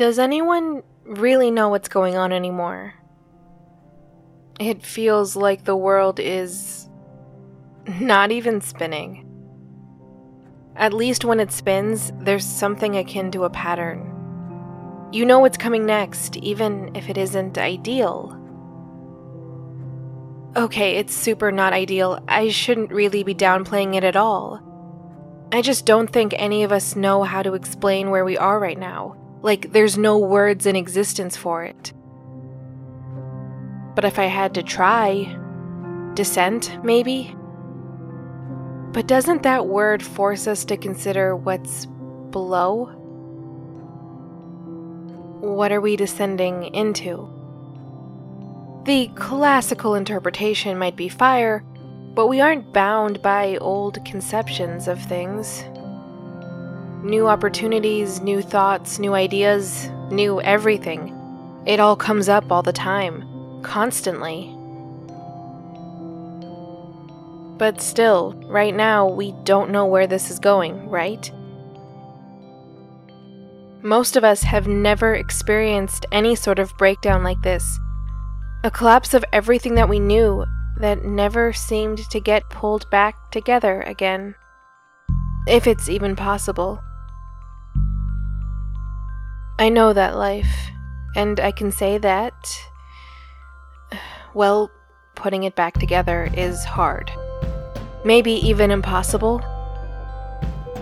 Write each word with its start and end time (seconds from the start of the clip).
Does 0.00 0.18
anyone 0.18 0.82
really 1.04 1.50
know 1.50 1.68
what's 1.68 1.90
going 1.90 2.16
on 2.16 2.32
anymore? 2.32 2.94
It 4.58 4.82
feels 4.82 5.36
like 5.36 5.64
the 5.64 5.76
world 5.76 6.18
is 6.18 6.88
not 8.00 8.32
even 8.32 8.62
spinning. 8.62 9.26
At 10.74 10.94
least 10.94 11.26
when 11.26 11.38
it 11.38 11.52
spins, 11.52 12.14
there's 12.18 12.46
something 12.46 12.96
akin 12.96 13.30
to 13.32 13.44
a 13.44 13.50
pattern. 13.50 15.08
You 15.12 15.26
know 15.26 15.40
what's 15.40 15.58
coming 15.58 15.84
next, 15.84 16.38
even 16.38 16.96
if 16.96 17.10
it 17.10 17.18
isn't 17.18 17.58
ideal. 17.58 18.40
Okay, 20.56 20.96
it's 20.96 21.14
super 21.14 21.52
not 21.52 21.74
ideal. 21.74 22.24
I 22.26 22.48
shouldn't 22.48 22.90
really 22.90 23.22
be 23.22 23.34
downplaying 23.34 23.96
it 23.96 24.04
at 24.04 24.16
all. 24.16 24.62
I 25.52 25.60
just 25.60 25.84
don't 25.84 26.10
think 26.10 26.32
any 26.38 26.62
of 26.62 26.72
us 26.72 26.96
know 26.96 27.22
how 27.22 27.42
to 27.42 27.52
explain 27.52 28.08
where 28.08 28.24
we 28.24 28.38
are 28.38 28.58
right 28.58 28.78
now. 28.78 29.20
Like, 29.42 29.72
there's 29.72 29.96
no 29.96 30.18
words 30.18 30.66
in 30.66 30.76
existence 30.76 31.36
for 31.36 31.64
it. 31.64 31.92
But 33.94 34.04
if 34.04 34.18
I 34.18 34.26
had 34.26 34.54
to 34.54 34.62
try, 34.62 35.36
descent, 36.14 36.78
maybe? 36.84 37.34
But 38.92 39.06
doesn't 39.06 39.42
that 39.44 39.66
word 39.66 40.02
force 40.02 40.46
us 40.46 40.64
to 40.66 40.76
consider 40.76 41.36
what's 41.36 41.86
below? 42.30 42.86
What 45.40 45.72
are 45.72 45.80
we 45.80 45.96
descending 45.96 46.74
into? 46.74 47.28
The 48.84 49.08
classical 49.14 49.94
interpretation 49.94 50.78
might 50.78 50.96
be 50.96 51.08
fire, 51.08 51.64
but 52.14 52.26
we 52.26 52.40
aren't 52.40 52.72
bound 52.72 53.22
by 53.22 53.56
old 53.58 54.04
conceptions 54.04 54.88
of 54.88 55.00
things. 55.00 55.64
New 57.02 57.26
opportunities, 57.26 58.20
new 58.20 58.42
thoughts, 58.42 58.98
new 58.98 59.14
ideas, 59.14 59.88
new 60.10 60.38
everything. 60.42 61.16
It 61.66 61.80
all 61.80 61.96
comes 61.96 62.28
up 62.28 62.52
all 62.52 62.62
the 62.62 62.74
time, 62.74 63.62
constantly. 63.62 64.54
But 67.56 67.80
still, 67.80 68.34
right 68.46 68.74
now, 68.74 69.08
we 69.08 69.32
don't 69.44 69.70
know 69.70 69.86
where 69.86 70.06
this 70.06 70.30
is 70.30 70.38
going, 70.38 70.90
right? 70.90 71.30
Most 73.82 74.16
of 74.16 74.24
us 74.24 74.42
have 74.42 74.68
never 74.68 75.14
experienced 75.14 76.04
any 76.12 76.34
sort 76.34 76.58
of 76.58 76.76
breakdown 76.76 77.24
like 77.24 77.40
this. 77.40 77.78
A 78.62 78.70
collapse 78.70 79.14
of 79.14 79.24
everything 79.32 79.74
that 79.76 79.88
we 79.88 79.98
knew 79.98 80.44
that 80.80 81.04
never 81.04 81.54
seemed 81.54 81.98
to 82.10 82.20
get 82.20 82.50
pulled 82.50 82.90
back 82.90 83.30
together 83.30 83.80
again. 83.82 84.34
If 85.46 85.66
it's 85.66 85.88
even 85.88 86.14
possible. 86.14 86.82
I 89.60 89.68
know 89.68 89.92
that 89.92 90.16
life, 90.16 90.70
and 91.14 91.38
I 91.38 91.52
can 91.52 91.70
say 91.70 91.98
that, 91.98 92.60
well, 94.34 94.72
putting 95.14 95.44
it 95.44 95.54
back 95.54 95.74
together 95.74 96.28
is 96.34 96.64
hard 96.64 97.12
maybe 98.04 98.32
even 98.32 98.70
impossible. 98.70 99.42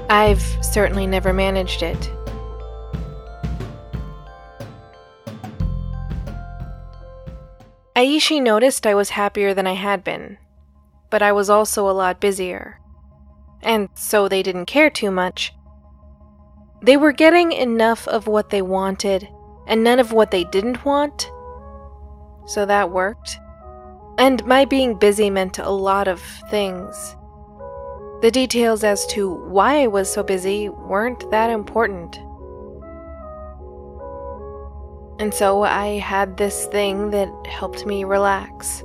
I've 0.09 0.43
certainly 0.65 1.07
never 1.07 1.33
managed 1.33 1.83
it. 1.83 2.13
Aishi 7.97 8.41
noticed 8.41 8.87
I 8.87 8.95
was 8.95 9.11
happier 9.11 9.55
than 9.55 9.67
I 9.67 9.73
had 9.73 10.05
been, 10.05 10.39
but 11.11 11.21
I 11.21 11.33
was 11.33 11.51
also 11.51 11.89
a 11.89 11.93
lot 11.93 12.21
busier. 12.21 12.81
And 13.61 13.89
so 13.95 14.29
they 14.29 14.43
didn't 14.43 14.67
care 14.67 14.89
too 14.89 15.11
much. 15.11 15.53
They 16.81 16.97
were 16.97 17.13
getting 17.13 17.53
enough 17.53 18.07
of 18.09 18.27
what 18.27 18.51
they 18.51 18.63
wanted 18.63 19.29
and 19.67 19.83
none 19.83 19.99
of 19.99 20.13
what 20.13 20.31
they 20.31 20.45
didn't 20.45 20.85
want. 20.85 21.31
So 22.47 22.65
that 22.67 22.91
worked. 22.91 23.39
And 24.19 24.45
my 24.47 24.65
being 24.65 24.95
busy 24.95 25.31
meant 25.31 25.59
a 25.59 25.71
lot 25.71 26.09
of 26.09 26.21
things. 26.51 27.17
The 28.23 28.31
details 28.33 28.83
as 28.83 29.07
to 29.09 29.33
why 29.33 29.83
I 29.83 29.87
was 29.87 30.13
so 30.13 30.23
busy 30.23 30.69
weren't 30.69 31.31
that 31.31 31.51
important. 31.51 32.19
And 35.21 35.35
so 35.35 35.63
I 35.63 35.99
had 35.99 36.37
this 36.37 36.67
thing 36.67 37.11
that 37.11 37.29
helped 37.47 37.87
me 37.87 38.05
relax. 38.05 38.83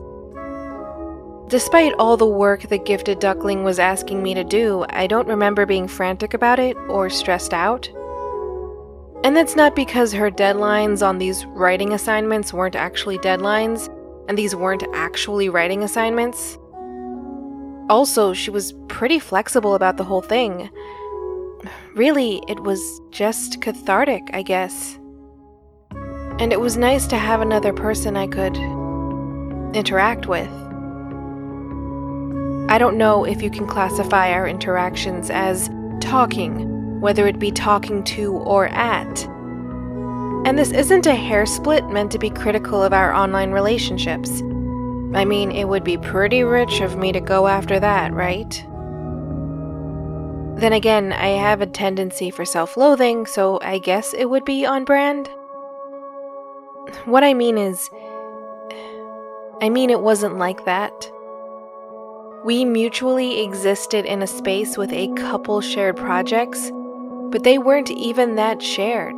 Despite 1.48 1.94
all 2.00 2.18
the 2.18 2.26
work 2.26 2.62
the 2.62 2.78
gifted 2.78 3.20
duckling 3.20 3.64
was 3.64 3.78
asking 3.78 4.24
me 4.24 4.34
to 4.34 4.44
do, 4.44 4.86
I 4.90 5.08
don't 5.08 5.28
remember 5.28 5.66
being 5.66 5.88
frantic 5.88 6.34
about 6.34 6.60
it 6.60 6.76
or 6.88 7.10
stressed 7.10 7.54
out. 7.54 7.90
And 9.24 9.38
that's 9.38 9.56
not 9.56 9.76
because 9.76 10.12
her 10.14 10.32
deadlines 10.32 11.06
on 11.06 11.18
these 11.18 11.46
writing 11.48 11.94
assignments 11.94 12.54
weren't 12.54 12.76
actually 12.76 13.18
deadlines 13.20 13.88
and 14.28 14.38
these 14.38 14.56
weren't 14.56 14.84
actually 14.94 15.50
writing 15.50 15.84
assignments. 15.84 16.58
Also, 17.90 18.34
she 18.34 18.50
was 18.50 18.74
pretty 18.88 19.20
flexible 19.20 19.76
about 19.76 19.98
the 19.98 20.04
whole 20.04 20.22
thing. 20.22 20.70
Really, 21.94 22.42
it 22.48 22.62
was 22.62 23.02
just 23.12 23.62
cathartic, 23.62 24.24
I 24.34 24.42
guess. 24.42 24.98
And 26.40 26.52
it 26.52 26.60
was 26.60 26.78
nice 26.78 27.06
to 27.08 27.18
have 27.18 27.42
another 27.42 27.74
person 27.74 28.18
I 28.18 28.28
could 28.28 28.58
interact 29.76 30.26
with. 30.28 30.50
I 32.70 32.78
don't 32.78 32.98
know 32.98 33.24
if 33.24 33.42
you 33.42 33.50
can 33.50 33.68
classify 33.68 34.32
our 34.32 34.48
interactions 34.48 35.30
as 35.30 35.70
talking, 36.00 37.02
whether 37.02 37.28
it 37.28 37.40
be 37.40 37.52
talking 37.52 38.04
to 38.06 38.34
or 38.34 38.68
at. 38.68 39.26
And 40.46 40.58
this 40.58 40.72
isn't 40.72 41.06
a 41.06 41.16
hair 41.16 41.46
split 41.46 41.88
meant 41.90 42.12
to 42.12 42.20
be 42.20 42.30
critical 42.30 42.82
of 42.82 42.94
our 42.94 43.14
online 43.14 43.52
relationships. 43.52 44.42
I 45.14 45.26
mean, 45.26 45.52
it 45.52 45.68
would 45.68 45.84
be 45.84 45.98
pretty 45.98 46.44
rich 46.44 46.82
of 46.82 46.98
me 46.98 47.12
to 47.12 47.22
go 47.22 47.48
after 47.48 47.80
that, 47.80 48.14
right? 48.14 48.52
Then 50.60 50.74
again, 50.74 51.14
I 51.14 51.28
have 51.28 51.62
a 51.62 51.68
tendency 51.68 52.30
for 52.30 52.46
self 52.46 52.78
loathing, 52.78 53.26
so 53.26 53.60
I 53.62 53.78
guess 53.78 54.14
it 54.14 54.26
would 54.26 54.46
be 54.46 54.66
on 54.66 54.86
brand. 54.86 55.28
What 57.06 57.24
I 57.24 57.34
mean 57.34 57.58
is, 57.58 57.90
I 59.62 59.70
mean, 59.70 59.90
it 59.90 60.02
wasn't 60.02 60.38
like 60.38 60.66
that. 60.66 61.12
We 62.44 62.66
mutually 62.66 63.42
existed 63.42 64.04
in 64.04 64.22
a 64.22 64.28
space 64.28 64.78
with 64.78 64.92
a 64.92 65.14
couple 65.14 65.62
shared 65.62 65.96
projects, 65.96 66.72
but 67.32 67.44
they 67.44 67.58
weren't 67.58 67.90
even 67.90 68.36
that 68.36 68.62
shared. 68.62 69.18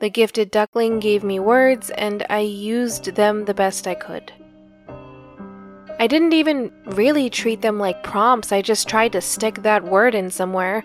The 0.00 0.10
gifted 0.10 0.50
duckling 0.50 1.00
gave 1.00 1.24
me 1.24 1.40
words, 1.40 1.88
and 1.88 2.26
I 2.28 2.40
used 2.40 3.14
them 3.14 3.46
the 3.46 3.54
best 3.54 3.86
I 3.86 3.94
could. 3.94 4.30
I 5.98 6.06
didn't 6.06 6.34
even 6.34 6.70
really 6.84 7.30
treat 7.30 7.62
them 7.62 7.78
like 7.78 8.02
prompts, 8.02 8.52
I 8.52 8.60
just 8.60 8.86
tried 8.86 9.12
to 9.12 9.22
stick 9.22 9.62
that 9.62 9.84
word 9.84 10.14
in 10.14 10.30
somewhere. 10.30 10.82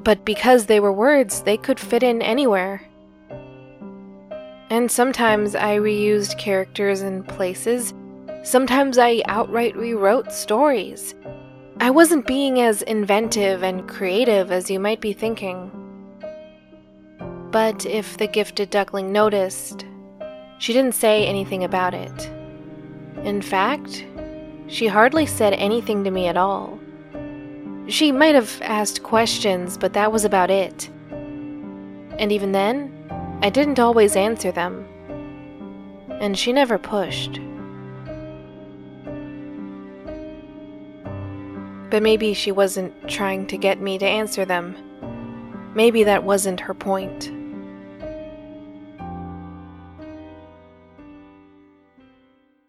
But 0.00 0.26
because 0.26 0.66
they 0.66 0.78
were 0.78 0.92
words, 0.92 1.40
they 1.40 1.56
could 1.56 1.80
fit 1.80 2.02
in 2.02 2.20
anywhere. 2.20 2.82
And 4.74 4.90
sometimes 4.90 5.54
I 5.54 5.76
reused 5.76 6.36
characters 6.36 7.00
and 7.00 7.24
places. 7.28 7.94
Sometimes 8.42 8.98
I 8.98 9.22
outright 9.26 9.76
rewrote 9.76 10.32
stories. 10.32 11.14
I 11.78 11.90
wasn't 11.90 12.26
being 12.26 12.60
as 12.60 12.82
inventive 12.82 13.62
and 13.62 13.88
creative 13.88 14.50
as 14.50 14.68
you 14.68 14.80
might 14.80 15.00
be 15.00 15.12
thinking. 15.12 15.70
But 17.52 17.86
if 17.86 18.16
the 18.16 18.26
gifted 18.26 18.70
duckling 18.70 19.12
noticed, 19.12 19.86
she 20.58 20.72
didn't 20.72 20.96
say 20.96 21.24
anything 21.24 21.62
about 21.62 21.94
it. 21.94 22.28
In 23.22 23.42
fact, 23.42 24.04
she 24.66 24.88
hardly 24.88 25.24
said 25.24 25.52
anything 25.52 26.02
to 26.02 26.10
me 26.10 26.26
at 26.26 26.36
all. 26.36 26.80
She 27.86 28.10
might 28.10 28.34
have 28.34 28.60
asked 28.60 29.04
questions, 29.04 29.78
but 29.78 29.92
that 29.92 30.10
was 30.10 30.24
about 30.24 30.50
it. 30.50 30.90
And 32.18 32.32
even 32.32 32.50
then, 32.50 32.93
I 33.42 33.50
didn't 33.50 33.78
always 33.78 34.16
answer 34.16 34.52
them. 34.52 34.86
And 36.20 36.38
she 36.38 36.52
never 36.52 36.78
pushed. 36.78 37.40
But 41.90 42.02
maybe 42.02 42.34
she 42.34 42.52
wasn't 42.52 43.08
trying 43.08 43.46
to 43.48 43.58
get 43.58 43.80
me 43.80 43.98
to 43.98 44.06
answer 44.06 44.44
them. 44.44 44.76
Maybe 45.74 46.04
that 46.04 46.24
wasn't 46.24 46.60
her 46.60 46.74
point. 46.74 47.30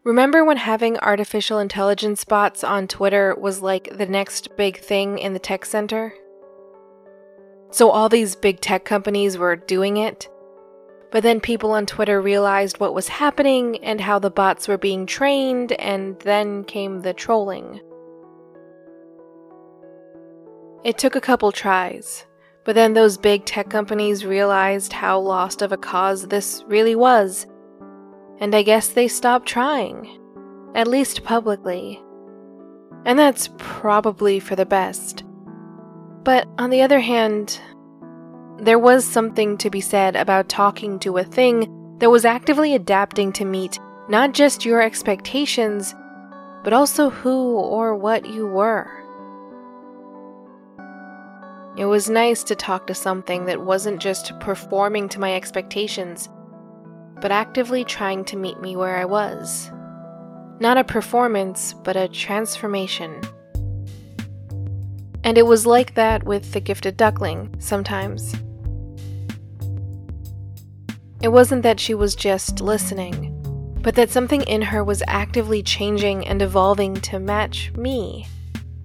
Remember 0.03 0.45
when 0.45 0.57
having 0.57 0.99
artificial 0.99 1.57
intelligence 1.57 2.23
bots 2.25 2.63
on 2.63 2.87
Twitter 2.87 3.33
was 3.35 3.61
like 3.61 3.97
the 3.97 4.05
next 4.05 4.55
big 4.55 4.77
thing 4.77 5.17
in 5.17 5.33
the 5.33 5.39
tech 5.39 5.65
center? 5.65 6.13
So 7.71 7.89
all 7.89 8.07
these 8.07 8.35
big 8.35 8.61
tech 8.61 8.85
companies 8.85 9.35
were 9.39 9.55
doing 9.55 9.97
it, 9.97 10.29
but 11.15 11.23
then 11.23 11.39
people 11.39 11.71
on 11.71 11.85
Twitter 11.85 12.21
realized 12.21 12.81
what 12.81 12.93
was 12.93 13.07
happening 13.07 13.77
and 13.77 14.01
how 14.01 14.19
the 14.19 14.29
bots 14.29 14.67
were 14.67 14.77
being 14.77 15.05
trained, 15.05 15.71
and 15.71 16.19
then 16.19 16.65
came 16.65 16.99
the 16.99 17.13
trolling. 17.13 17.79
It 20.83 20.97
took 20.97 21.15
a 21.15 21.21
couple 21.21 21.53
tries, 21.53 22.25
But 22.65 22.75
then 22.75 22.95
those 22.95 23.17
big 23.17 23.45
tech 23.45 23.69
companies 23.69 24.25
realized 24.25 24.91
how 24.91 25.17
lost 25.17 25.61
of 25.61 25.71
a 25.71 25.77
cause 25.77 26.27
this 26.27 26.65
really 26.67 26.95
was, 26.95 27.47
and 28.41 28.53
I 28.53 28.63
guess 28.63 28.89
they 28.89 29.07
stopped 29.07 29.47
trying, 29.47 30.19
at 30.75 30.85
least 30.85 31.23
publicly. 31.23 32.03
And 33.05 33.17
that's 33.17 33.51
probably 33.57 34.41
for 34.41 34.57
the 34.57 34.65
best. 34.65 35.23
But 36.25 36.45
on 36.57 36.71
the 36.71 36.81
other 36.81 36.99
hand, 36.99 37.61
there 38.57 38.79
was 38.79 39.05
something 39.05 39.57
to 39.57 39.69
be 39.69 39.81
said 39.81 40.15
about 40.15 40.49
talking 40.49 40.99
to 40.99 41.17
a 41.17 41.23
thing 41.23 41.97
that 41.99 42.09
was 42.09 42.25
actively 42.25 42.73
adapting 42.75 43.31
to 43.33 43.45
meet 43.45 43.79
not 44.07 44.33
just 44.33 44.65
your 44.65 44.81
expectations, 44.81 45.95
but 46.63 46.73
also 46.73 47.09
who 47.09 47.57
or 47.57 47.95
what 47.95 48.25
you 48.25 48.47
were. 48.47 48.91
It 51.77 51.85
was 51.85 52.09
nice 52.09 52.43
to 52.43 52.55
talk 52.55 52.87
to 52.87 52.93
something 52.93 53.45
that 53.45 53.61
wasn't 53.61 53.99
just 53.99 54.39
performing 54.39 55.09
to 55.09 55.19
my 55.19 55.35
expectations, 55.35 56.29
but 57.19 57.31
actively 57.31 57.83
trying 57.83 58.23
to 58.25 58.37
meet 58.37 58.61
me 58.61 58.75
where 58.75 58.97
I 58.97 59.05
was. 59.05 59.71
Not 60.59 60.77
a 60.77 60.83
performance, 60.85 61.73
but 61.73 61.97
a 61.97 62.07
transformation. 62.07 63.21
And 65.23 65.37
it 65.37 65.45
was 65.45 65.65
like 65.65 65.95
that 65.95 66.23
with 66.23 66.53
the 66.53 66.61
gifted 66.61 66.95
duckling, 66.95 67.53
sometimes. 67.59 68.35
It 71.25 71.31
wasn't 71.31 71.63
that 71.63 71.79
she 71.79 71.95
was 71.95 72.13
just 72.13 72.61
listening, 72.61 73.33
but 73.81 73.95
that 73.95 74.11
something 74.11 74.43
in 74.43 74.61
her 74.61 74.83
was 74.83 75.01
actively 75.07 75.63
changing 75.63 76.27
and 76.27 76.39
evolving 76.39 76.93
to 76.97 77.17
match 77.17 77.71
me, 77.75 78.27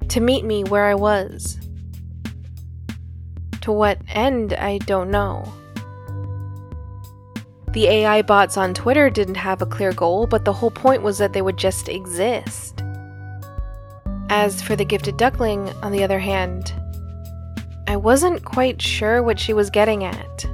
to 0.09 0.21
meet 0.23 0.47
me 0.47 0.65
where 0.65 0.87
I 0.87 0.95
was. 0.95 1.61
To 3.61 3.73
what 3.73 3.99
end, 4.09 4.55
I 4.55 4.79
don't 4.79 5.11
know. 5.11 5.53
The 7.73 7.89
AI 7.89 8.23
bots 8.23 8.57
on 8.57 8.73
Twitter 8.73 9.11
didn't 9.11 9.35
have 9.35 9.61
a 9.61 9.67
clear 9.67 9.93
goal, 9.93 10.27
but 10.27 10.47
the 10.47 10.55
whole 10.55 10.71
point 10.71 11.03
was 11.03 11.19
that 11.19 11.35
they 11.35 11.43
would 11.43 11.59
just 11.59 11.91
exist. 11.91 12.83
As 14.31 14.63
for 14.63 14.77
the 14.77 14.87
gifted 14.87 15.19
duckling, 15.19 15.69
on 15.83 15.93
the 15.93 16.03
other 16.03 16.21
hand, 16.21 16.73
I 17.87 17.97
wasn't 17.97 18.47
quite 18.47 18.81
sure 18.81 19.23
what 19.23 19.39
she 19.39 19.53
was 19.53 19.69
getting 19.69 20.05
at. 20.05 20.47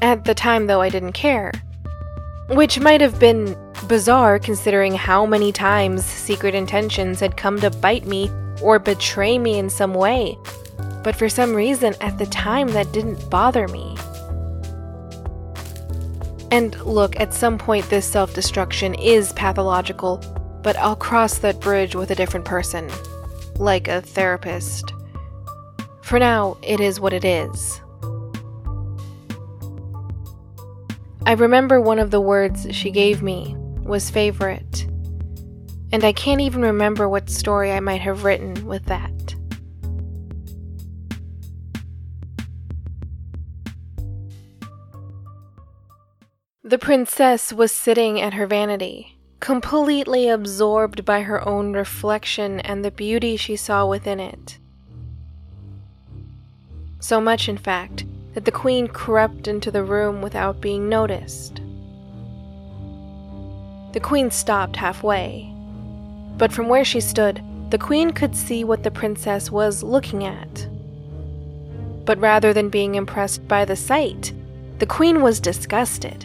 At 0.00 0.24
the 0.24 0.34
time, 0.34 0.66
though, 0.66 0.80
I 0.80 0.90
didn't 0.90 1.12
care. 1.12 1.52
Which 2.50 2.78
might 2.78 3.00
have 3.00 3.18
been 3.18 3.56
bizarre 3.88 4.38
considering 4.38 4.94
how 4.94 5.26
many 5.26 5.52
times 5.52 6.04
secret 6.04 6.54
intentions 6.54 7.20
had 7.20 7.36
come 7.36 7.60
to 7.60 7.70
bite 7.70 8.06
me 8.06 8.30
or 8.62 8.78
betray 8.78 9.38
me 9.38 9.58
in 9.58 9.68
some 9.68 9.94
way. 9.94 10.36
But 11.02 11.16
for 11.16 11.28
some 11.28 11.54
reason, 11.54 11.94
at 12.00 12.16
the 12.18 12.26
time, 12.26 12.68
that 12.68 12.92
didn't 12.92 13.28
bother 13.28 13.66
me. 13.68 13.96
And 16.50 16.78
look, 16.80 17.18
at 17.20 17.34
some 17.34 17.58
point, 17.58 17.88
this 17.90 18.06
self 18.06 18.34
destruction 18.34 18.94
is 18.94 19.32
pathological, 19.32 20.18
but 20.62 20.76
I'll 20.76 20.96
cross 20.96 21.38
that 21.38 21.60
bridge 21.60 21.94
with 21.94 22.10
a 22.10 22.14
different 22.14 22.46
person, 22.46 22.88
like 23.56 23.88
a 23.88 24.00
therapist. 24.00 24.92
For 26.02 26.18
now, 26.18 26.56
it 26.62 26.80
is 26.80 27.00
what 27.00 27.12
it 27.12 27.24
is. 27.24 27.80
I 31.28 31.32
remember 31.32 31.78
one 31.78 31.98
of 31.98 32.10
the 32.10 32.22
words 32.22 32.66
she 32.74 32.90
gave 32.90 33.22
me 33.22 33.54
was 33.82 34.08
favorite, 34.08 34.86
and 35.92 36.02
I 36.02 36.10
can't 36.10 36.40
even 36.40 36.62
remember 36.62 37.06
what 37.06 37.28
story 37.28 37.70
I 37.70 37.80
might 37.80 38.00
have 38.00 38.24
written 38.24 38.64
with 38.64 38.86
that. 38.86 39.12
The 46.64 46.78
princess 46.78 47.52
was 47.52 47.72
sitting 47.72 48.18
at 48.22 48.32
her 48.32 48.46
vanity 48.46 49.18
completely 49.38 50.30
absorbed 50.30 51.04
by 51.04 51.20
her 51.20 51.46
own 51.46 51.74
reflection 51.74 52.60
and 52.60 52.82
the 52.82 52.90
beauty 52.90 53.36
she 53.36 53.54
saw 53.54 53.84
within 53.84 54.18
it. 54.18 54.56
So 57.00 57.20
much, 57.20 57.50
in 57.50 57.58
fact, 57.58 58.06
that 58.34 58.44
the 58.44 58.52
queen 58.52 58.86
crept 58.88 59.48
into 59.48 59.70
the 59.70 59.82
room 59.82 60.22
without 60.22 60.60
being 60.60 60.88
noticed. 60.88 61.60
The 63.92 64.00
queen 64.00 64.30
stopped 64.30 64.76
halfway, 64.76 65.52
but 66.36 66.52
from 66.52 66.68
where 66.68 66.84
she 66.84 67.00
stood, 67.00 67.42
the 67.70 67.78
queen 67.78 68.12
could 68.12 68.36
see 68.36 68.64
what 68.64 68.82
the 68.82 68.90
princess 68.90 69.50
was 69.50 69.82
looking 69.82 70.24
at. 70.24 70.68
But 72.04 72.18
rather 72.18 72.52
than 72.52 72.68
being 72.70 72.94
impressed 72.94 73.46
by 73.48 73.64
the 73.64 73.76
sight, 73.76 74.32
the 74.78 74.86
queen 74.86 75.20
was 75.22 75.40
disgusted. 75.40 76.24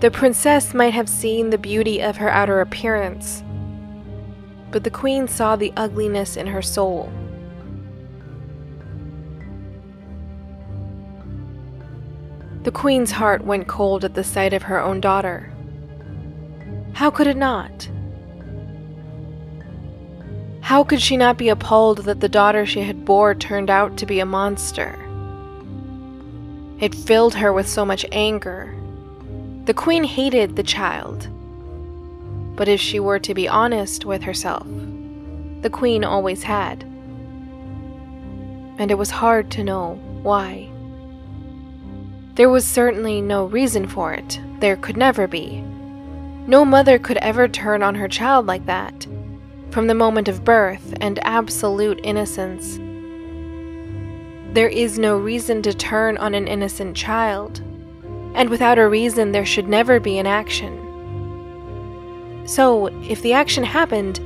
The 0.00 0.10
princess 0.10 0.74
might 0.74 0.94
have 0.94 1.08
seen 1.08 1.50
the 1.50 1.58
beauty 1.58 2.00
of 2.00 2.16
her 2.16 2.28
outer 2.28 2.60
appearance, 2.60 3.42
but 4.72 4.84
the 4.84 4.90
queen 4.90 5.28
saw 5.28 5.54
the 5.54 5.72
ugliness 5.76 6.36
in 6.36 6.48
her 6.48 6.62
soul. 6.62 7.12
The 12.64 12.70
queen's 12.72 13.12
heart 13.12 13.44
went 13.44 13.68
cold 13.68 14.04
at 14.04 14.14
the 14.14 14.24
sight 14.24 14.52
of 14.52 14.62
her 14.64 14.80
own 14.80 15.00
daughter. 15.00 15.52
How 16.94 17.10
could 17.10 17.26
it 17.26 17.36
not? 17.36 17.88
How 20.60 20.84
could 20.84 21.02
she 21.02 21.16
not 21.16 21.38
be 21.38 21.48
appalled 21.48 21.98
that 22.04 22.20
the 22.20 22.28
daughter 22.28 22.64
she 22.64 22.80
had 22.80 23.04
bore 23.04 23.34
turned 23.34 23.68
out 23.68 23.96
to 23.96 24.06
be 24.06 24.20
a 24.20 24.26
monster? 24.26 24.98
It 26.78 26.94
filled 26.94 27.34
her 27.34 27.52
with 27.52 27.68
so 27.68 27.84
much 27.84 28.06
anger 28.12 28.74
the 29.64 29.74
queen 29.74 30.02
hated 30.02 30.56
the 30.56 30.64
child. 30.64 31.28
But 32.56 32.66
if 32.66 32.80
she 32.80 32.98
were 32.98 33.20
to 33.20 33.32
be 33.32 33.46
honest 33.46 34.04
with 34.04 34.22
herself, 34.22 34.66
the 35.60 35.70
queen 35.70 36.02
always 36.02 36.42
had. 36.42 36.82
And 38.78 38.90
it 38.90 38.98
was 38.98 39.10
hard 39.10 39.52
to 39.52 39.62
know 39.62 40.00
why. 40.22 40.71
There 42.34 42.48
was 42.48 42.66
certainly 42.66 43.20
no 43.20 43.46
reason 43.46 43.86
for 43.86 44.12
it. 44.12 44.40
There 44.60 44.76
could 44.76 44.96
never 44.96 45.26
be. 45.26 45.60
No 46.46 46.64
mother 46.64 46.98
could 46.98 47.18
ever 47.18 47.48
turn 47.48 47.82
on 47.82 47.94
her 47.94 48.08
child 48.08 48.46
like 48.46 48.66
that, 48.66 49.06
from 49.70 49.86
the 49.86 49.94
moment 49.94 50.28
of 50.28 50.44
birth 50.44 50.94
and 51.00 51.18
absolute 51.24 52.00
innocence. 52.02 52.78
There 54.54 54.68
is 54.68 54.98
no 54.98 55.16
reason 55.16 55.62
to 55.62 55.72
turn 55.72 56.16
on 56.18 56.34
an 56.34 56.48
innocent 56.48 56.96
child 56.96 57.62
and 58.34 58.48
without 58.48 58.78
a 58.78 58.88
reason, 58.88 59.32
there 59.32 59.44
should 59.44 59.68
never 59.68 60.00
be 60.00 60.18
an 60.18 60.26
action. 60.26 60.78
So, 62.46 62.86
if 63.02 63.20
the 63.22 63.34
action 63.34 63.62
happened, 63.62 64.16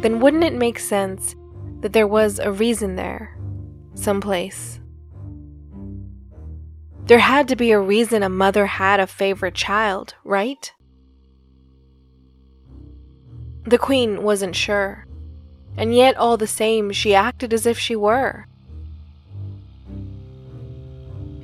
then 0.00 0.20
wouldn't 0.20 0.44
it 0.44 0.54
make 0.54 0.78
sense 0.78 1.34
that 1.80 1.92
there 1.92 2.06
was 2.06 2.38
a 2.38 2.52
reason 2.52 2.96
there, 2.96 3.36
someplace? 3.94 4.78
There 7.04 7.18
had 7.18 7.48
to 7.48 7.56
be 7.56 7.72
a 7.72 7.80
reason 7.80 8.22
a 8.22 8.28
mother 8.28 8.66
had 8.66 9.00
a 9.00 9.06
favorite 9.06 9.54
child, 9.54 10.14
right? 10.24 10.72
The 13.64 13.78
queen 13.78 14.22
wasn't 14.22 14.54
sure, 14.54 15.06
and 15.76 15.94
yet 15.94 16.16
all 16.16 16.36
the 16.36 16.46
same, 16.46 16.92
she 16.92 17.14
acted 17.14 17.52
as 17.52 17.66
if 17.66 17.78
she 17.78 17.96
were. 17.96 18.46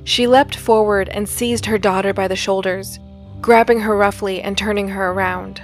She 0.05 0.27
leapt 0.27 0.55
forward 0.55 1.09
and 1.09 1.27
seized 1.27 1.65
her 1.65 1.77
daughter 1.77 2.13
by 2.13 2.27
the 2.27 2.35
shoulders, 2.35 2.97
grabbing 3.41 3.81
her 3.81 3.95
roughly 3.95 4.41
and 4.41 4.57
turning 4.57 4.89
her 4.89 5.11
around. 5.11 5.61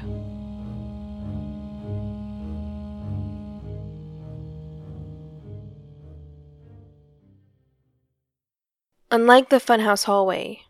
Unlike 9.16 9.48
the 9.48 9.62
funhouse 9.62 10.04
hallway, 10.04 10.64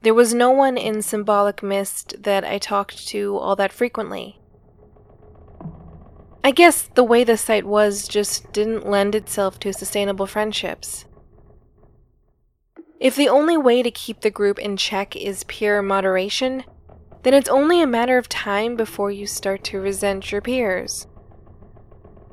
there 0.00 0.12
was 0.12 0.34
no 0.34 0.50
one 0.50 0.76
in 0.76 1.02
Symbolic 1.02 1.62
Mist 1.62 2.20
that 2.24 2.42
I 2.42 2.58
talked 2.58 3.06
to 3.10 3.38
all 3.38 3.54
that 3.54 3.72
frequently. 3.72 4.40
I 6.42 6.50
guess 6.50 6.82
the 6.82 7.04
way 7.04 7.22
the 7.22 7.36
site 7.36 7.64
was 7.64 8.08
just 8.08 8.52
didn't 8.52 8.88
lend 8.90 9.14
itself 9.14 9.60
to 9.60 9.72
sustainable 9.72 10.26
friendships. 10.26 11.04
If 12.98 13.14
the 13.14 13.28
only 13.28 13.56
way 13.56 13.84
to 13.84 13.90
keep 13.92 14.22
the 14.22 14.32
group 14.32 14.58
in 14.58 14.76
check 14.76 15.14
is 15.14 15.44
pure 15.44 15.80
moderation, 15.80 16.64
then 17.22 17.34
it's 17.34 17.48
only 17.48 17.80
a 17.80 17.86
matter 17.86 18.18
of 18.18 18.28
time 18.28 18.74
before 18.74 19.12
you 19.12 19.28
start 19.28 19.62
to 19.66 19.80
resent 19.80 20.32
your 20.32 20.40
peers. 20.40 21.06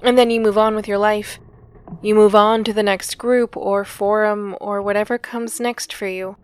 And 0.02 0.18
then 0.18 0.32
you 0.32 0.42
move 0.42 0.58
on 0.58 0.74
with 0.74 0.88
your 0.88 0.98
life. 0.98 1.38
You 2.02 2.16
move 2.16 2.36
on 2.36 2.64
to 2.64 2.74
the 2.74 2.84
next 2.84 3.18
group 3.18 3.58
or 3.58 3.84
forum 3.84 4.56
or 4.62 4.82
whatever 4.82 5.18
comes 5.18 5.60
next 5.60 5.94
for 5.94 6.08
you. 6.08 6.38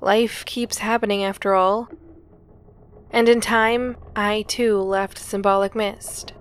Life 0.00 0.44
keeps 0.44 0.78
happening 0.78 1.24
after 1.24 1.54
all. 1.54 1.88
And 3.10 3.28
in 3.28 3.40
time, 3.40 3.96
I 4.14 4.42
too 4.46 4.78
left 4.78 5.18
Symbolic 5.18 5.74
Mist. 5.74 6.32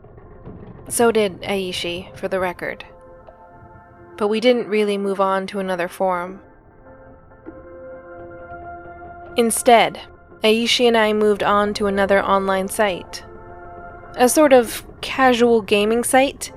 So 0.88 1.12
did 1.12 1.42
Aishi, 1.42 2.16
for 2.16 2.28
the 2.28 2.40
record. 2.40 2.86
But 4.18 4.28
we 4.28 4.40
didn't 4.40 4.68
really 4.68 4.98
move 4.98 5.20
on 5.20 5.48
to 5.48 5.60
another 5.60 5.88
forum. 5.88 6.42
Instead, 9.36 10.00
Aishi 10.44 10.88
and 10.88 10.96
I 10.96 11.12
moved 11.12 11.44
on 11.44 11.74
to 11.76 11.88
another 11.88 12.24
online 12.24 12.68
site. 12.68 13.26
A 14.16 14.30
sort 14.30 14.54
of 14.54 14.86
casual 15.02 15.62
gaming 15.62 16.04
site, 16.04 16.52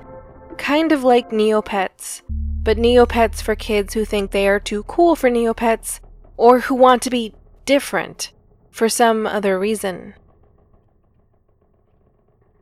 kind 0.59 0.91
of 0.91 1.03
like 1.03 1.31
Neopets, 1.31 2.21
but 2.61 2.77
Neopets 2.77 3.41
for 3.41 3.55
kids 3.55 3.95
who 3.95 4.05
think 4.05 4.29
they 4.29 4.47
are 4.47 4.59
too 4.59 4.83
cool 4.83 5.15
for 5.15 5.29
Neopets 5.29 5.99
or 6.37 6.59
who 6.59 6.75
want 6.75 7.01
to 7.01 7.09
be 7.09 7.33
different 7.65 8.31
for 8.69 8.87
some 8.87 9.25
other 9.25 9.57
reason. 9.57 10.13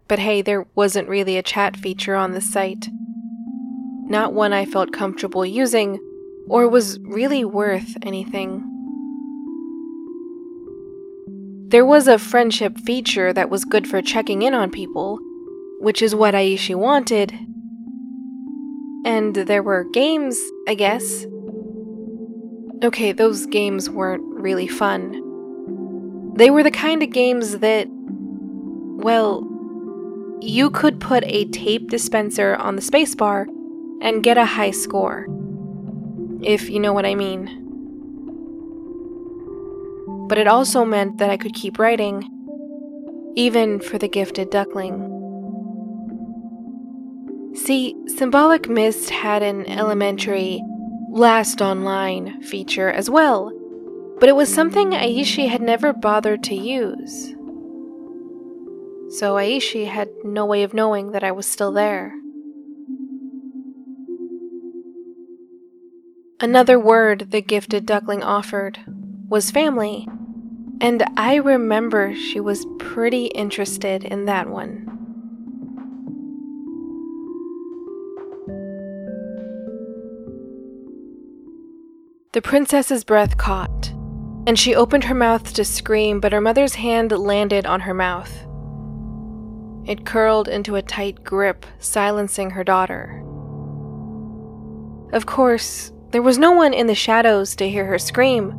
But 0.07 0.19
hey, 0.19 0.41
there 0.41 0.67
wasn't 0.75 1.09
really 1.09 1.37
a 1.37 1.43
chat 1.43 1.75
feature 1.75 2.15
on 2.15 2.31
the 2.31 2.39
site. 2.39 2.87
Not 4.05 4.31
one 4.31 4.53
I 4.53 4.65
felt 4.65 4.93
comfortable 4.93 5.45
using 5.45 5.99
or 6.47 6.69
was 6.69 6.99
really 7.01 7.43
worth 7.43 7.97
anything. 8.03 8.63
There 11.69 11.85
was 11.85 12.07
a 12.07 12.17
friendship 12.17 12.77
feature 12.77 13.33
that 13.33 13.49
was 13.49 13.65
good 13.65 13.85
for 13.85 14.01
checking 14.01 14.43
in 14.43 14.53
on 14.53 14.71
people, 14.71 15.19
which 15.79 16.01
is 16.01 16.15
what 16.15 16.33
Aishi 16.33 16.73
wanted. 16.73 17.37
And 19.07 19.33
there 19.33 19.63
were 19.63 19.85
games, 19.85 20.37
I 20.67 20.73
guess. 20.75 21.25
Okay, 22.83 23.13
those 23.13 23.45
games 23.45 23.89
weren't 23.89 24.21
really 24.21 24.67
fun. 24.67 26.33
They 26.35 26.49
were 26.49 26.61
the 26.61 26.71
kind 26.71 27.01
of 27.01 27.09
games 27.11 27.59
that, 27.59 27.87
well, 27.89 29.47
you 30.41 30.69
could 30.69 30.99
put 30.99 31.23
a 31.23 31.45
tape 31.45 31.89
dispenser 31.89 32.57
on 32.57 32.75
the 32.75 32.81
spacebar 32.81 33.47
and 34.01 34.23
get 34.23 34.37
a 34.37 34.43
high 34.43 34.71
score. 34.71 35.25
If 36.43 36.69
you 36.69 36.81
know 36.81 36.91
what 36.91 37.05
I 37.05 37.15
mean. 37.15 37.45
But 40.27 40.37
it 40.37 40.49
also 40.49 40.83
meant 40.83 41.19
that 41.19 41.29
I 41.29 41.37
could 41.37 41.53
keep 41.53 41.79
writing, 41.79 42.29
even 43.37 43.79
for 43.79 43.97
the 43.97 44.09
gifted 44.09 44.49
duckling. 44.49 45.06
See, 47.57 47.95
Symbolic 48.05 48.69
Mist 48.69 49.09
had 49.09 49.41
an 49.41 49.65
elementary 49.65 50.61
last 51.09 51.59
online 51.59 52.41
feature 52.43 52.89
as 52.89 53.09
well, 53.09 53.51
but 54.19 54.29
it 54.29 54.35
was 54.35 54.53
something 54.53 54.91
Aishi 54.91 55.49
had 55.49 55.61
never 55.61 55.91
bothered 55.91 56.43
to 56.43 56.55
use. 56.55 57.33
So 59.09 59.35
Aishi 59.35 59.87
had 59.87 60.09
no 60.23 60.45
way 60.45 60.63
of 60.63 60.75
knowing 60.75 61.11
that 61.11 61.23
I 61.23 61.31
was 61.31 61.47
still 61.47 61.71
there. 61.71 62.13
Another 66.39 66.79
word 66.79 67.31
the 67.31 67.41
gifted 67.41 67.87
duckling 67.87 68.21
offered 68.21 68.79
was 69.27 69.49
family, 69.49 70.07
and 70.79 71.03
I 71.17 71.35
remember 71.35 72.13
she 72.13 72.39
was 72.39 72.67
pretty 72.77 73.25
interested 73.25 74.03
in 74.03 74.25
that 74.25 74.47
one. 74.47 74.86
The 82.37 82.41
princess's 82.43 83.03
breath 83.03 83.35
caught, 83.37 83.89
and 84.45 84.59
she 84.59 84.75
opened 84.75 85.05
her 85.05 85.15
mouth 85.15 85.51
to 85.55 85.65
scream, 85.65 86.19
but 86.19 86.31
her 86.31 86.39
mother's 86.39 86.75
hand 86.75 87.11
landed 87.11 87.65
on 87.65 87.79
her 87.79 87.95
mouth. 87.95 88.31
It 89.89 90.05
curled 90.05 90.47
into 90.47 90.75
a 90.75 90.83
tight 90.83 91.23
grip, 91.23 91.65
silencing 91.79 92.51
her 92.51 92.63
daughter. 92.63 93.23
Of 95.13 95.25
course, 95.25 95.91
there 96.11 96.21
was 96.21 96.37
no 96.37 96.51
one 96.51 96.75
in 96.75 96.85
the 96.85 96.93
shadows 96.93 97.55
to 97.55 97.67
hear 97.67 97.85
her 97.85 97.97
scream, 97.97 98.51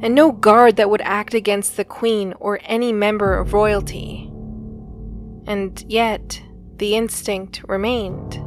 and 0.00 0.14
no 0.14 0.30
guard 0.30 0.76
that 0.76 0.88
would 0.88 1.02
act 1.02 1.34
against 1.34 1.76
the 1.76 1.84
queen 1.84 2.34
or 2.38 2.60
any 2.62 2.92
member 2.92 3.36
of 3.36 3.52
royalty. 3.52 4.30
And 5.44 5.84
yet, 5.88 6.40
the 6.76 6.94
instinct 6.94 7.64
remained. 7.66 8.40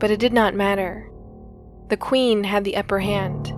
But 0.00 0.10
it 0.10 0.18
did 0.18 0.32
not 0.32 0.56
matter. 0.56 1.09
The 1.90 1.96
queen 1.96 2.44
had 2.44 2.64
the 2.64 2.76
upper 2.76 3.00
hand, 3.00 3.48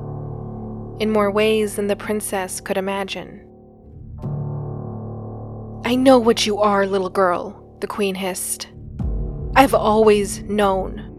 in 1.01 1.11
more 1.11 1.31
ways 1.31 1.77
than 1.77 1.87
the 1.87 1.97
princess 1.97 2.61
could 2.61 2.77
imagine. 2.77 3.47
I 5.85 5.95
know 5.95 6.19
what 6.19 6.47
you 6.47 6.59
are, 6.59 6.87
little 6.87 7.11
girl, 7.11 7.77
the 7.81 7.87
queen 7.87 8.15
hissed. 8.15 8.69
I've 9.55 9.75
always 9.75 10.43
known 10.43 11.13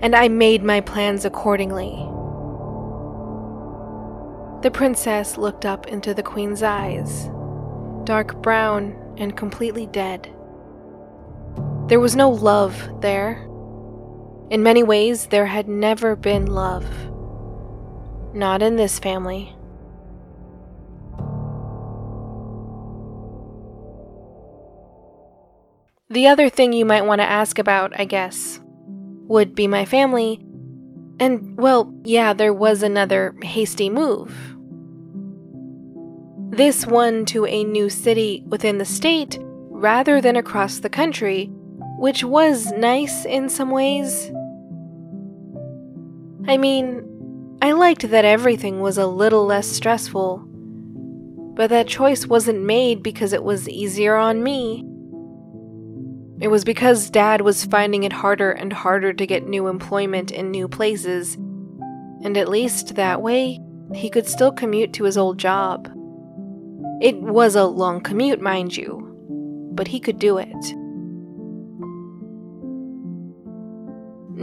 and 0.00 0.14
I 0.14 0.28
made 0.28 0.62
my 0.62 0.80
plans 0.80 1.24
accordingly. 1.24 1.94
The 4.62 4.70
princess 4.70 5.36
looked 5.36 5.64
up 5.64 5.86
into 5.88 6.14
the 6.14 6.22
queen's 6.22 6.62
eyes, 6.62 7.28
dark 8.04 8.40
brown 8.42 8.96
and 9.16 9.36
completely 9.36 9.86
dead. 9.86 10.32
There 11.88 12.00
was 12.00 12.16
no 12.16 12.30
love 12.30 13.00
there. 13.00 13.45
In 14.48 14.62
many 14.62 14.82
ways, 14.82 15.26
there 15.26 15.46
had 15.46 15.68
never 15.68 16.14
been 16.14 16.46
love. 16.46 16.86
Not 18.32 18.62
in 18.62 18.76
this 18.76 18.98
family. 18.98 19.56
The 26.08 26.28
other 26.28 26.48
thing 26.48 26.72
you 26.72 26.84
might 26.84 27.04
want 27.04 27.20
to 27.20 27.28
ask 27.28 27.58
about, 27.58 27.98
I 27.98 28.04
guess, 28.04 28.60
would 29.26 29.56
be 29.56 29.66
my 29.66 29.84
family. 29.84 30.40
And, 31.18 31.56
well, 31.56 31.92
yeah, 32.04 32.32
there 32.32 32.54
was 32.54 32.84
another 32.84 33.34
hasty 33.42 33.90
move. 33.90 34.32
This 36.50 36.86
one 36.86 37.24
to 37.26 37.44
a 37.46 37.64
new 37.64 37.90
city 37.90 38.44
within 38.46 38.78
the 38.78 38.84
state 38.84 39.38
rather 39.40 40.20
than 40.20 40.36
across 40.36 40.78
the 40.78 40.88
country, 40.88 41.50
which 41.98 42.22
was 42.22 42.72
nice 42.72 43.24
in 43.24 43.48
some 43.48 43.70
ways. 43.70 44.30
I 46.46 46.56
mean, 46.58 47.58
I 47.62 47.72
liked 47.72 48.08
that 48.10 48.24
everything 48.24 48.80
was 48.80 48.98
a 48.98 49.06
little 49.06 49.46
less 49.46 49.66
stressful, 49.66 50.44
but 51.54 51.70
that 51.70 51.88
choice 51.88 52.26
wasn't 52.26 52.62
made 52.62 53.02
because 53.02 53.32
it 53.32 53.42
was 53.42 53.68
easier 53.68 54.14
on 54.14 54.42
me. 54.42 54.84
It 56.38 56.48
was 56.48 56.64
because 56.64 57.08
Dad 57.08 57.40
was 57.40 57.64
finding 57.64 58.04
it 58.04 58.12
harder 58.12 58.52
and 58.52 58.72
harder 58.72 59.14
to 59.14 59.26
get 59.26 59.48
new 59.48 59.66
employment 59.66 60.30
in 60.30 60.50
new 60.50 60.68
places, 60.68 61.34
and 61.34 62.36
at 62.36 62.50
least 62.50 62.94
that 62.96 63.22
way, 63.22 63.58
he 63.94 64.10
could 64.10 64.26
still 64.26 64.52
commute 64.52 64.92
to 64.92 65.04
his 65.04 65.16
old 65.16 65.38
job. 65.38 65.88
It 67.00 67.16
was 67.16 67.56
a 67.56 67.64
long 67.64 68.02
commute, 68.02 68.40
mind 68.40 68.76
you, 68.76 69.16
but 69.72 69.88
he 69.88 69.98
could 69.98 70.18
do 70.18 70.36
it. 70.36 70.85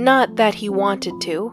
Not 0.03 0.36
that 0.36 0.55
he 0.55 0.67
wanted 0.67 1.22
to. 1.22 1.50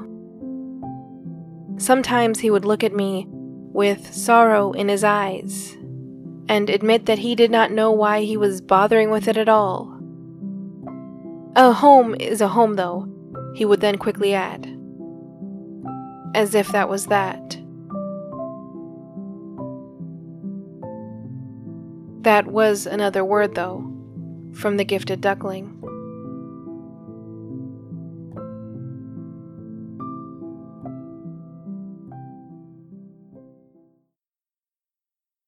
Sometimes 1.78 2.40
he 2.40 2.50
would 2.50 2.64
look 2.64 2.82
at 2.82 2.92
me 2.92 3.24
with 3.28 4.12
sorrow 4.12 4.72
in 4.72 4.88
his 4.88 5.04
eyes 5.04 5.76
and 6.48 6.68
admit 6.68 7.06
that 7.06 7.20
he 7.20 7.36
did 7.36 7.52
not 7.52 7.70
know 7.70 7.92
why 7.92 8.22
he 8.22 8.36
was 8.36 8.60
bothering 8.60 9.08
with 9.12 9.28
it 9.28 9.36
at 9.36 9.48
all. 9.48 9.96
A 11.54 11.70
home 11.70 12.16
is 12.16 12.40
a 12.40 12.48
home, 12.48 12.74
though, 12.74 13.08
he 13.54 13.64
would 13.64 13.80
then 13.80 13.98
quickly 13.98 14.34
add. 14.34 14.66
As 16.34 16.52
if 16.56 16.72
that 16.72 16.88
was 16.88 17.06
that. 17.06 17.56
That 22.22 22.48
was 22.48 22.88
another 22.88 23.24
word, 23.24 23.54
though, 23.54 23.88
from 24.54 24.76
the 24.76 24.84
gifted 24.84 25.20
duckling. 25.20 25.79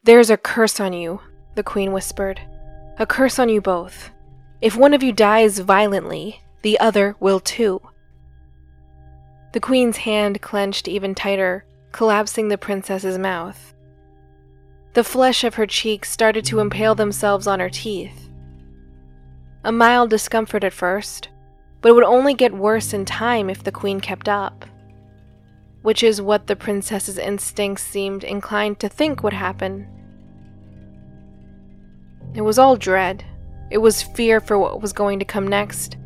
There's 0.05 0.31
a 0.31 0.37
curse 0.37 0.81
on 0.81 0.93
you, 0.93 1.21
the 1.55 1.63
queen 1.63 1.93
whispered. 1.93 2.41
A 2.99 3.07
curse 3.07 3.39
on 3.39 3.49
you 3.49 3.61
both. 3.61 4.11
If 4.61 4.77
one 4.77 4.95
of 4.95 5.03
you 5.05 5.13
dies 5.13 5.61
violently, 5.61 6.43
the 6.63 6.81
other 6.81 7.15
will 7.21 7.39
too. 7.39 7.81
The 9.53 9.61
queen's 9.61 9.99
hand 9.99 10.43
clenched 10.43 10.89
even 10.89 11.15
tighter, 11.15 11.65
collapsing 11.93 12.49
the 12.49 12.59
princess's 12.59 13.17
mouth. 13.17 13.75
The 14.95 15.05
flesh 15.05 15.45
of 15.45 15.55
her 15.55 15.67
cheeks 15.67 16.11
started 16.11 16.45
to 16.47 16.59
impale 16.59 16.97
themselves 16.97 17.47
on 17.47 17.61
her 17.61 17.71
teeth. 17.71 18.29
A 19.63 19.71
mild 19.71 20.11
discomfort 20.11 20.65
at 20.65 20.73
first, 20.73 21.29
but 21.81 21.91
it 21.91 21.93
would 21.93 22.03
only 22.03 22.35
get 22.35 22.53
worse 22.53 22.93
in 22.93 23.05
time 23.05 23.49
if 23.49 23.63
the 23.63 23.71
queen 23.71 24.01
kept 24.01 24.29
up. 24.29 24.65
Which 25.83 26.03
is 26.03 26.23
what 26.23 26.47
the 26.47 26.57
princess's 26.57 27.19
instincts 27.19 27.83
seemed 27.83 28.25
inclined 28.25 28.79
to 28.81 28.89
think 28.89 29.23
would 29.23 29.33
happen. 29.33 29.87
It 32.35 32.41
was 32.41 32.59
all 32.59 32.77
dread, 32.77 33.25
It 33.71 33.79
was 33.79 34.03
fear 34.03 34.41
for 34.41 34.59
what 34.59 34.83
was 34.83 34.93
going 34.93 35.19
to 35.19 35.25
come 35.25 35.49
next. 35.49 35.97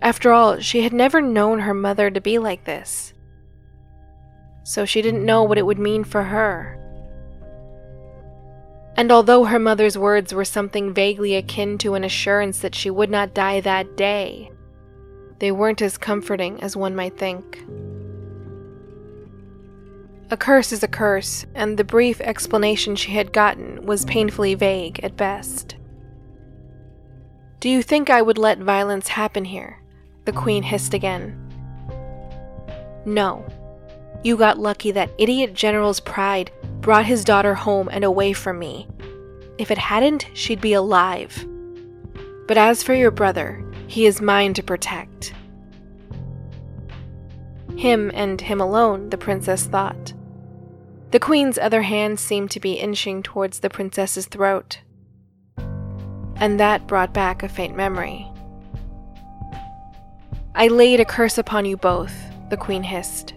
After 0.00 0.32
all, 0.32 0.60
she 0.60 0.82
had 0.82 0.92
never 0.92 1.20
known 1.20 1.58
her 1.58 1.74
mother 1.74 2.10
to 2.10 2.20
be 2.20 2.38
like 2.38 2.64
this. 2.64 3.12
So 4.62 4.84
she 4.84 5.02
didn't 5.02 5.26
know 5.26 5.42
what 5.42 5.58
it 5.58 5.66
would 5.66 5.78
mean 5.78 6.04
for 6.04 6.22
her. 6.22 6.76
And 8.96 9.10
although 9.10 9.44
her 9.44 9.58
mother's 9.58 9.98
words 9.98 10.32
were 10.34 10.44
something 10.44 10.94
vaguely 10.94 11.34
akin 11.34 11.78
to 11.78 11.94
an 11.94 12.04
assurance 12.04 12.60
that 12.60 12.74
she 12.74 12.90
would 12.90 13.10
not 13.10 13.34
die 13.34 13.60
that 13.60 13.96
day, 13.96 14.52
they 15.38 15.50
weren't 15.50 15.82
as 15.82 15.98
comforting 15.98 16.62
as 16.62 16.76
one 16.76 16.94
might 16.94 17.18
think. 17.18 17.64
A 20.32 20.36
curse 20.36 20.70
is 20.70 20.84
a 20.84 20.88
curse, 20.88 21.44
and 21.56 21.76
the 21.76 21.82
brief 21.82 22.20
explanation 22.20 22.94
she 22.94 23.10
had 23.10 23.32
gotten 23.32 23.84
was 23.84 24.04
painfully 24.04 24.54
vague 24.54 25.00
at 25.02 25.16
best. 25.16 25.74
Do 27.58 27.68
you 27.68 27.82
think 27.82 28.10
I 28.10 28.22
would 28.22 28.38
let 28.38 28.58
violence 28.58 29.08
happen 29.08 29.44
here? 29.44 29.82
The 30.26 30.32
Queen 30.32 30.62
hissed 30.62 30.94
again. 30.94 31.36
No. 33.04 33.44
You 34.22 34.36
got 34.36 34.60
lucky 34.60 34.92
that 34.92 35.10
idiot 35.18 35.52
General's 35.52 35.98
pride 35.98 36.52
brought 36.80 37.06
his 37.06 37.24
daughter 37.24 37.54
home 37.54 37.88
and 37.90 38.04
away 38.04 38.32
from 38.32 38.60
me. 38.60 38.86
If 39.58 39.72
it 39.72 39.78
hadn't, 39.78 40.28
she'd 40.34 40.60
be 40.60 40.74
alive. 40.74 41.44
But 42.46 42.56
as 42.56 42.84
for 42.84 42.94
your 42.94 43.10
brother, 43.10 43.64
he 43.88 44.06
is 44.06 44.20
mine 44.20 44.54
to 44.54 44.62
protect. 44.62 45.34
Him 47.76 48.12
and 48.14 48.40
him 48.40 48.60
alone, 48.60 49.10
the 49.10 49.18
princess 49.18 49.66
thought. 49.66 50.12
The 51.10 51.18
queen's 51.20 51.58
other 51.58 51.82
hand 51.82 52.20
seemed 52.20 52.52
to 52.52 52.60
be 52.60 52.74
inching 52.74 53.22
towards 53.22 53.60
the 53.60 53.70
princess's 53.70 54.26
throat. 54.26 54.80
And 56.36 56.60
that 56.60 56.86
brought 56.86 57.12
back 57.12 57.42
a 57.42 57.48
faint 57.48 57.76
memory. 57.76 58.26
I 60.54 60.68
laid 60.68 61.00
a 61.00 61.04
curse 61.04 61.36
upon 61.36 61.64
you 61.64 61.76
both, 61.76 62.14
the 62.48 62.56
queen 62.56 62.82
hissed. 62.82 63.34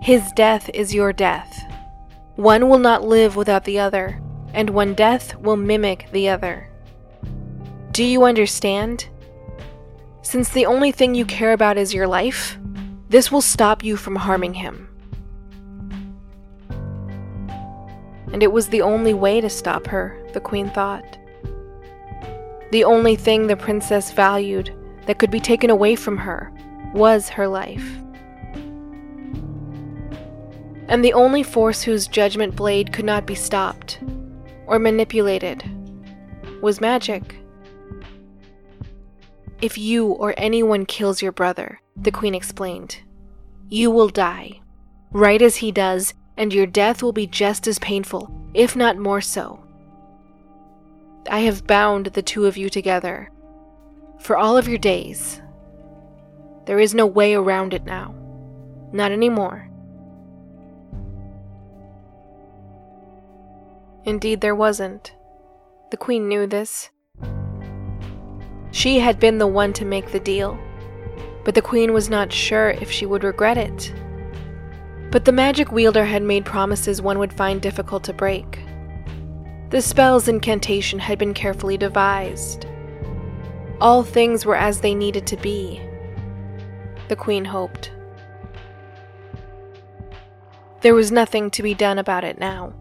His 0.00 0.32
death 0.32 0.70
is 0.72 0.94
your 0.94 1.12
death. 1.12 1.62
One 2.36 2.68
will 2.68 2.78
not 2.78 3.04
live 3.04 3.36
without 3.36 3.64
the 3.64 3.78
other, 3.78 4.20
and 4.54 4.70
one 4.70 4.94
death 4.94 5.36
will 5.36 5.56
mimic 5.56 6.08
the 6.12 6.28
other. 6.28 6.70
Do 7.92 8.04
you 8.04 8.24
understand? 8.24 9.08
Since 10.22 10.50
the 10.50 10.66
only 10.66 10.92
thing 10.92 11.14
you 11.14 11.24
care 11.26 11.52
about 11.52 11.76
is 11.76 11.94
your 11.94 12.06
life, 12.06 12.58
this 13.08 13.30
will 13.30 13.42
stop 13.42 13.84
you 13.84 13.96
from 13.96 14.16
harming 14.16 14.54
him. 14.54 14.88
And 18.32 18.42
it 18.42 18.52
was 18.52 18.68
the 18.68 18.82
only 18.82 19.14
way 19.14 19.40
to 19.40 19.48
stop 19.48 19.86
her, 19.86 20.18
the 20.32 20.40
queen 20.40 20.68
thought. 20.70 21.18
The 22.72 22.84
only 22.84 23.16
thing 23.16 23.46
the 23.46 23.56
princess 23.56 24.12
valued 24.12 24.74
that 25.06 25.18
could 25.18 25.30
be 25.30 25.40
taken 25.40 25.70
away 25.70 25.94
from 25.94 26.16
her 26.16 26.52
was 26.92 27.28
her 27.28 27.46
life. 27.46 27.86
And 30.88 31.04
the 31.04 31.12
only 31.12 31.42
force 31.42 31.82
whose 31.82 32.06
judgment 32.06 32.56
blade 32.56 32.92
could 32.92 33.04
not 33.04 33.26
be 33.26 33.34
stopped 33.34 34.00
or 34.66 34.78
manipulated 34.78 35.64
was 36.60 36.80
magic. 36.80 37.36
If 39.62 39.78
you 39.78 40.08
or 40.08 40.34
anyone 40.36 40.86
kills 40.86 41.22
your 41.22 41.32
brother, 41.32 41.80
the 41.96 42.10
queen 42.10 42.34
explained, 42.34 42.98
you 43.68 43.90
will 43.90 44.08
die, 44.08 44.60
right 45.12 45.40
as 45.40 45.56
he 45.56 45.72
does 45.72 46.14
and 46.36 46.52
your 46.52 46.66
death 46.66 47.02
will 47.02 47.12
be 47.12 47.26
just 47.26 47.66
as 47.66 47.78
painful, 47.78 48.30
if 48.54 48.76
not 48.76 48.98
more 48.98 49.20
so. 49.20 49.62
I 51.30 51.40
have 51.40 51.66
bound 51.66 52.06
the 52.06 52.22
two 52.22 52.46
of 52.46 52.56
you 52.56 52.68
together 52.68 53.30
for 54.18 54.36
all 54.36 54.56
of 54.56 54.68
your 54.68 54.78
days. 54.78 55.40
There 56.66 56.78
is 56.78 56.94
no 56.94 57.06
way 57.06 57.34
around 57.34 57.74
it 57.74 57.84
now. 57.84 58.14
Not 58.92 59.12
anymore. 59.12 59.68
Indeed, 64.04 64.40
there 64.40 64.54
wasn't. 64.54 65.14
The 65.90 65.96
Queen 65.96 66.28
knew 66.28 66.46
this. 66.46 66.90
She 68.70 68.98
had 68.98 69.18
been 69.18 69.38
the 69.38 69.46
one 69.46 69.72
to 69.74 69.84
make 69.84 70.12
the 70.12 70.20
deal, 70.20 70.58
but 71.44 71.54
the 71.54 71.62
Queen 71.62 71.92
was 71.92 72.08
not 72.08 72.32
sure 72.32 72.70
if 72.70 72.90
she 72.90 73.06
would 73.06 73.24
regret 73.24 73.58
it. 73.58 73.92
But 75.16 75.24
the 75.24 75.32
magic 75.32 75.72
wielder 75.72 76.04
had 76.04 76.22
made 76.22 76.44
promises 76.44 77.00
one 77.00 77.18
would 77.18 77.32
find 77.32 77.62
difficult 77.62 78.04
to 78.04 78.12
break. 78.12 78.60
The 79.70 79.80
spell's 79.80 80.28
incantation 80.28 80.98
had 80.98 81.18
been 81.18 81.32
carefully 81.32 81.78
devised. 81.78 82.66
All 83.80 84.02
things 84.02 84.44
were 84.44 84.56
as 84.56 84.82
they 84.82 84.94
needed 84.94 85.26
to 85.28 85.38
be. 85.38 85.80
The 87.08 87.16
queen 87.16 87.46
hoped. 87.46 87.92
There 90.82 90.94
was 90.94 91.10
nothing 91.10 91.50
to 91.52 91.62
be 91.62 91.72
done 91.72 91.98
about 91.98 92.22
it 92.22 92.38
now. 92.38 92.74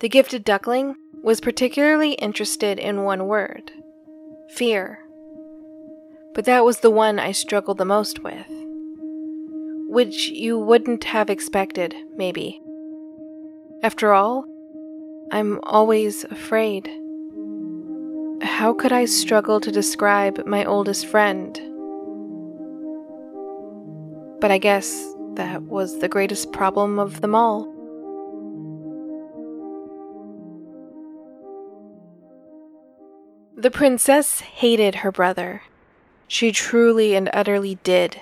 The 0.00 0.08
gifted 0.08 0.42
duckling 0.42 0.96
was 1.22 1.40
particularly 1.40 2.14
interested 2.14 2.80
in 2.80 3.04
one 3.04 3.28
word 3.28 3.70
fear 4.56 5.01
but 6.34 6.44
that 6.46 6.64
was 6.64 6.80
the 6.80 6.90
one 6.90 7.18
I 7.18 7.32
struggled 7.32 7.78
the 7.78 7.84
most 7.84 8.22
with. 8.22 8.46
Which 9.88 10.28
you 10.28 10.58
wouldn't 10.58 11.04
have 11.04 11.28
expected, 11.28 11.94
maybe. 12.16 12.60
After 13.82 14.12
all, 14.14 14.46
I'm 15.30 15.60
always 15.64 16.24
afraid. 16.24 16.88
How 18.42 18.72
could 18.72 18.92
I 18.92 19.04
struggle 19.04 19.60
to 19.60 19.70
describe 19.70 20.46
my 20.46 20.64
oldest 20.64 21.06
friend? 21.06 21.54
But 24.40 24.50
I 24.50 24.58
guess 24.58 25.14
that 25.34 25.62
was 25.62 25.98
the 25.98 26.08
greatest 26.08 26.52
problem 26.52 26.98
of 26.98 27.20
them 27.20 27.34
all. 27.34 27.68
The 33.56 33.70
princess 33.70 34.40
hated 34.40 34.96
her 34.96 35.12
brother 35.12 35.62
she 36.32 36.50
truly 36.50 37.14
and 37.14 37.28
utterly 37.34 37.74
did. 37.84 38.18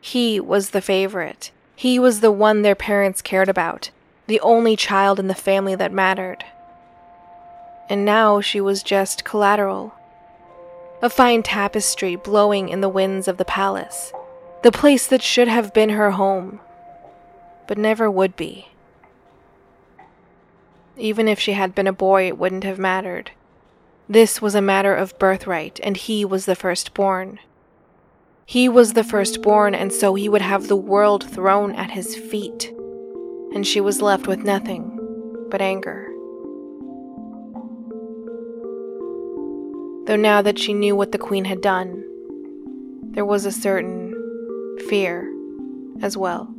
He 0.00 0.40
was 0.40 0.70
the 0.70 0.80
favorite. 0.80 1.52
He 1.76 1.96
was 1.96 2.18
the 2.18 2.32
one 2.32 2.62
their 2.62 2.74
parents 2.74 3.22
cared 3.22 3.48
about, 3.48 3.90
the 4.26 4.40
only 4.40 4.74
child 4.74 5.20
in 5.20 5.28
the 5.28 5.36
family 5.36 5.76
that 5.76 5.92
mattered. 5.92 6.44
And 7.88 8.04
now 8.04 8.40
she 8.40 8.60
was 8.60 8.82
just 8.82 9.22
collateral. 9.22 9.94
A 11.00 11.08
fine 11.08 11.44
tapestry 11.44 12.16
blowing 12.16 12.70
in 12.70 12.80
the 12.80 12.88
winds 12.88 13.28
of 13.28 13.36
the 13.36 13.44
palace, 13.44 14.12
the 14.64 14.72
place 14.72 15.06
that 15.06 15.22
should 15.22 15.46
have 15.46 15.72
been 15.72 15.90
her 15.90 16.10
home, 16.10 16.58
but 17.68 17.78
never 17.78 18.10
would 18.10 18.34
be. 18.34 18.70
Even 20.96 21.28
if 21.28 21.38
she 21.38 21.52
had 21.52 21.72
been 21.72 21.86
a 21.86 21.92
boy, 21.92 22.26
it 22.26 22.36
wouldn't 22.36 22.64
have 22.64 22.80
mattered. 22.80 23.30
This 24.10 24.40
was 24.40 24.54
a 24.54 24.62
matter 24.62 24.94
of 24.94 25.18
birthright, 25.18 25.78
and 25.82 25.94
he 25.96 26.24
was 26.24 26.46
the 26.46 26.54
firstborn. 26.54 27.40
He 28.46 28.66
was 28.66 28.94
the 28.94 29.04
firstborn, 29.04 29.74
and 29.74 29.92
so 29.92 30.14
he 30.14 30.30
would 30.30 30.40
have 30.40 30.68
the 30.68 30.76
world 30.76 31.28
thrown 31.28 31.74
at 31.74 31.90
his 31.90 32.16
feet. 32.16 32.72
And 33.54 33.66
she 33.66 33.82
was 33.82 34.00
left 34.00 34.26
with 34.26 34.38
nothing 34.38 34.98
but 35.50 35.60
anger. 35.60 36.06
Though 40.06 40.16
now 40.16 40.40
that 40.40 40.58
she 40.58 40.72
knew 40.72 40.96
what 40.96 41.12
the 41.12 41.18
queen 41.18 41.44
had 41.44 41.60
done, 41.60 42.02
there 43.10 43.26
was 43.26 43.44
a 43.44 43.52
certain 43.52 44.14
fear 44.88 45.30
as 46.00 46.16
well. 46.16 46.54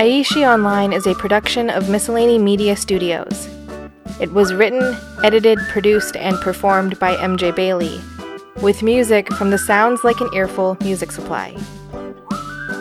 Aishi 0.00 0.50
Online 0.50 0.94
is 0.94 1.06
a 1.06 1.14
production 1.14 1.68
of 1.68 1.90
Miscellany 1.90 2.38
Media 2.38 2.74
Studios. 2.74 3.50
It 4.18 4.32
was 4.32 4.54
written, 4.54 4.96
edited, 5.22 5.58
produced, 5.68 6.16
and 6.16 6.40
performed 6.40 6.98
by 6.98 7.16
MJ 7.16 7.54
Bailey. 7.54 8.00
with 8.62 8.82
music 8.82 9.30
from 9.34 9.50
the 9.50 9.58
Sounds 9.58 10.02
Like 10.02 10.22
an 10.22 10.30
Earful 10.32 10.78
music 10.80 11.12
supply. 11.12 11.54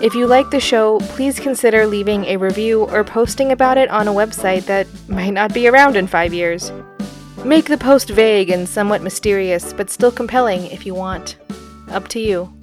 If 0.01 0.15
you 0.15 0.27
like 0.27 0.49
the 0.49 0.62
show, 0.62 0.99
please 1.12 1.41
consider 1.41 1.86
leaving 1.86 2.23
a 2.23 2.38
review 2.38 2.84
or 2.86 3.03
posting 3.03 3.51
about 3.51 3.77
it 3.77 3.89
on 3.89 4.08
a 4.08 4.13
website 4.13 4.65
that 4.67 4.88
might 5.10 5.32
not 5.32 5.53
be 5.53 5.67
around 5.67 5.97
in 5.97 6.08
five 6.08 6.34
years. 6.34 6.71
Make 7.43 7.65
the 7.65 7.77
post 7.77 8.10
vague 8.10 8.49
and 8.49 8.67
somewhat 8.67 9.01
mysterious, 9.01 9.73
but 9.73 9.89
still 9.89 10.13
compelling 10.13 10.67
if 10.67 10.86
you 10.86 10.95
want. 10.95 11.36
Up 11.89 12.08
to 12.10 12.19
you. 12.21 12.59